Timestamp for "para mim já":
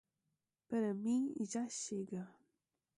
0.67-1.69